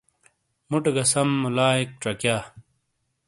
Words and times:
مُٹے 0.69 0.91
گہ 0.95 1.03
سَم 1.11 1.29
مُولائیک 1.41 1.89
چَکیا۔ 2.01 2.37